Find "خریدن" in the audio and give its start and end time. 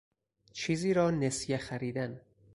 1.57-2.21